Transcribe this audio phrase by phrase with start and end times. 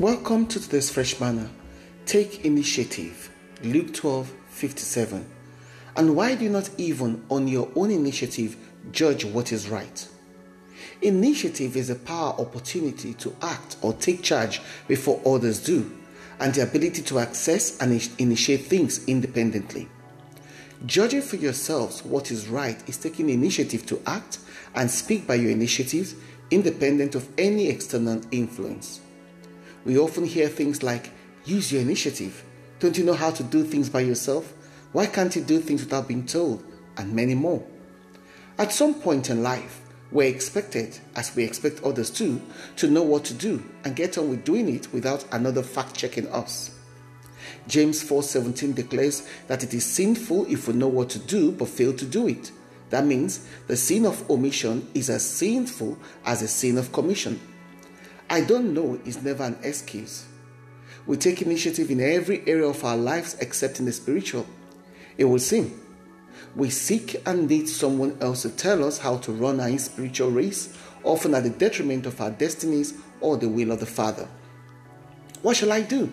[0.00, 1.50] Welcome to today's Fresh Manna.
[2.06, 3.30] Take initiative.
[3.62, 5.26] Luke 12 57.
[5.94, 8.56] And why do you not even on your own initiative
[8.92, 10.08] judge what is right?
[11.02, 15.92] Initiative is a power opportunity to act or take charge before others do,
[16.38, 19.86] and the ability to access and initiate things independently.
[20.86, 24.38] Judging for yourselves what is right is taking initiative to act
[24.74, 26.14] and speak by your initiatives
[26.50, 29.02] independent of any external influence.
[29.84, 31.10] We often hear things like,
[31.44, 32.44] use your initiative.
[32.78, 34.52] Don't you know how to do things by yourself?
[34.92, 36.64] Why can't you do things without being told?
[36.96, 37.64] And many more.
[38.58, 39.80] At some point in life,
[40.12, 42.42] we're expected, as we expect others to,
[42.76, 46.28] to know what to do and get on with doing it without another fact checking
[46.28, 46.76] us.
[47.68, 51.92] James 4:17 declares that it is sinful if we know what to do but fail
[51.94, 52.50] to do it.
[52.90, 57.40] That means the sin of omission is as sinful as the sin of commission.
[58.30, 60.24] I don't know is never an excuse.
[61.04, 64.46] We take initiative in every area of our lives except in the spiritual.
[65.18, 65.80] It will seem
[66.56, 70.76] we seek and need someone else to tell us how to run our spiritual race,
[71.04, 74.28] often at the detriment of our destinies or the will of the Father.
[75.42, 76.12] What shall I do?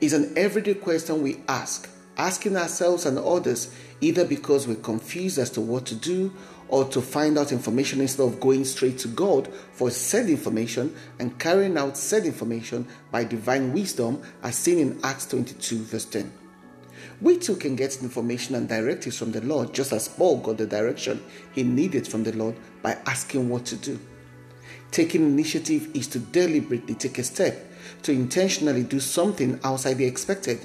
[0.00, 5.50] Is an everyday question we ask, asking ourselves and others either because we're confused as
[5.50, 6.32] to what to do
[6.68, 11.38] or to find out information instead of going straight to God for said information and
[11.38, 16.32] carrying out said information by divine wisdom as seen in Acts 22, verse 10.
[17.20, 20.66] We too can get information and directives from the Lord just as Paul got the
[20.66, 24.00] direction he needed from the Lord by asking what to do.
[24.90, 27.70] Taking initiative is to deliberately take a step,
[28.02, 30.64] to intentionally do something outside the expected,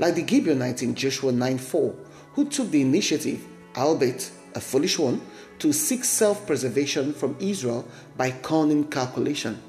[0.00, 1.94] like the Gibeonites in Joshua 9 4,
[2.32, 3.44] who took the initiative,
[3.76, 5.20] albeit a foolish one,
[5.58, 9.62] to seek self preservation from Israel by cunning calculation.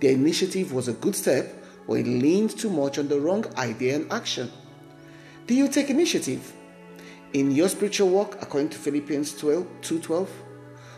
[0.00, 3.96] Their initiative was a good step, but it leaned too much on the wrong idea
[3.96, 4.50] and action.
[5.46, 6.54] Do you take initiative?
[7.34, 10.26] In your spiritual walk, according to Philippians 12, 2.12,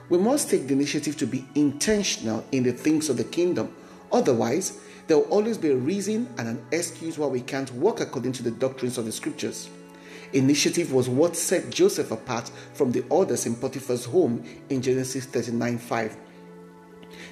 [0.09, 3.75] we must take the initiative to be intentional in the things of the kingdom.
[4.13, 8.33] Otherwise, there will always be a reason and an excuse why we can't walk according
[8.33, 9.71] to the doctrines of the scriptures.
[10.33, 15.79] Initiative was what set Joseph apart from the others in Potiphar's home in Genesis 39
[15.79, 16.17] 5.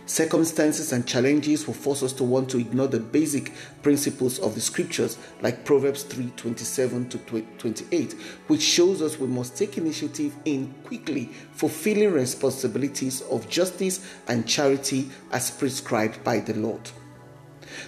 [0.07, 3.53] Circumstances and challenges will force us to want to ignore the basic
[3.83, 8.13] principles of the scriptures, like Proverbs 3 27 to 28,
[8.47, 15.11] which shows us we must take initiative in quickly fulfilling responsibilities of justice and charity
[15.33, 16.89] as prescribed by the Lord.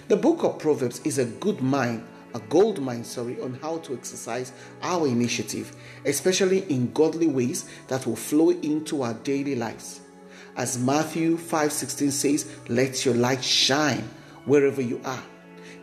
[0.09, 2.05] The book of Proverbs is a good mine
[2.35, 4.53] a gold mine, sorry, on how to exercise
[4.83, 5.75] our initiative,
[6.05, 10.01] especially in godly ways that will flow into our daily lives.
[10.55, 14.09] As Matthew 5:16 says, "Let your light shine
[14.45, 15.23] wherever you are."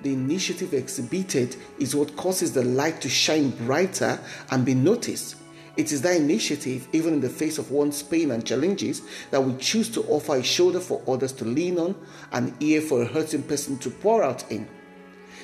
[0.03, 5.37] The initiative exhibited is what causes the light to shine brighter and be noticed.
[5.77, 9.55] It is that initiative, even in the face of one's pain and challenges, that we
[9.59, 11.95] choose to offer a shoulder for others to lean on,
[12.33, 14.67] an ear for a hurting person to pour out in.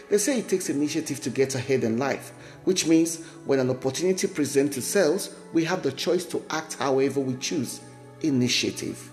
[0.08, 2.32] They say it takes initiative to get ahead in life,
[2.64, 7.34] which means when an opportunity presents itself, we have the choice to act however we
[7.34, 7.80] choose.
[8.22, 9.10] Initiative.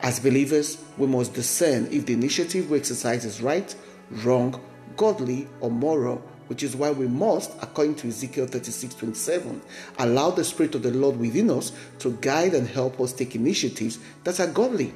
[0.00, 3.74] As believers, we must discern if the initiative we exercise is right,
[4.10, 4.60] wrong,
[4.96, 9.60] godly, or moral, which is why we must, according to Ezekiel 36 27,
[9.98, 13.98] allow the Spirit of the Lord within us to guide and help us take initiatives
[14.24, 14.92] that are godly.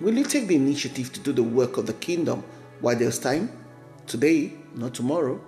[0.00, 2.42] Will you take the initiative to do the work of the kingdom
[2.80, 3.50] while there's time?
[4.06, 5.40] Today, not tomorrow.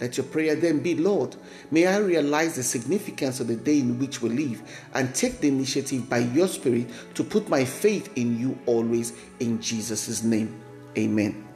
[0.00, 1.34] Let your prayer then be, Lord,
[1.70, 4.62] may I realize the significance of the day in which we live
[4.94, 9.60] and take the initiative by your Spirit to put my faith in you always in
[9.60, 10.60] Jesus' name.
[10.96, 11.46] Amen.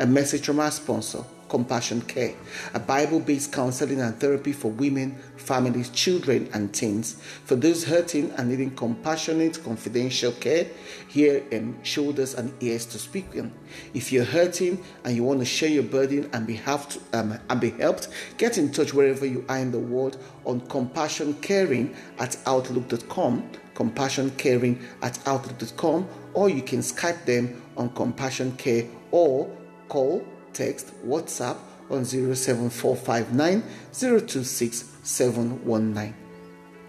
[0.00, 1.24] A message from our sponsor.
[1.52, 2.34] Compassion Care,
[2.72, 7.20] a Bible based counseling and therapy for women, families, children, and teens.
[7.44, 10.68] For those hurting and needing compassionate, confidential care,
[11.08, 13.52] here and shoulders and ears to speak in.
[13.92, 17.60] If you're hurting and you want to share your burden and be, to, um, and
[17.60, 20.16] be helped, get in touch wherever you are in the world
[20.46, 27.88] on compassion caring at outlook.com compassion caring at outlook.com or you can skype them on
[27.90, 29.50] compassion care or
[29.88, 31.58] call text WhatsApp
[31.90, 33.62] on 07459
[33.92, 36.14] 026 719.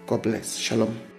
[0.06, 0.56] God bless.
[0.58, 1.13] Shalom.